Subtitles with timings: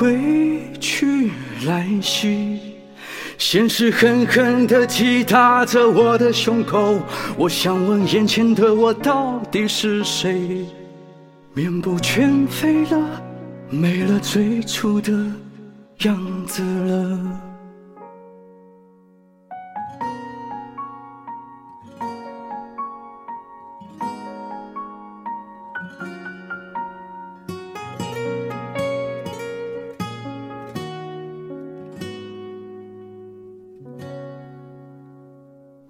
[0.00, 1.30] 归去
[1.66, 2.58] 来兮。
[3.36, 6.98] 现实狠狠地击打着我的胸口，
[7.36, 10.64] 我想问眼前的我到底是谁？
[11.52, 13.22] 面目全非了，
[13.68, 15.12] 没了最初的
[15.98, 17.40] 样子了。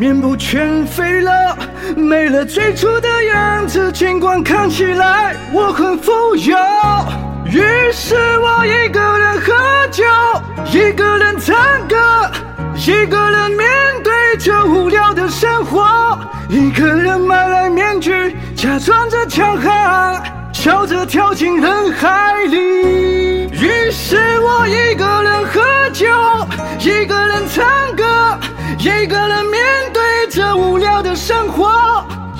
[0.00, 1.58] 面部全非了，
[1.96, 3.90] 没了最初的样子。
[3.90, 6.56] 尽管看起来我很富有，
[7.44, 7.60] 于
[7.90, 9.52] 是我一个人喝
[9.90, 10.04] 酒，
[10.66, 11.56] 一个人唱
[11.88, 11.96] 歌，
[12.76, 13.68] 一个人面
[14.04, 16.16] 对着无聊的生活，
[16.48, 20.22] 一个人买来面具，假装着强悍，
[20.52, 23.50] 笑着跳进人海里。
[23.50, 25.57] 于是我一个人喝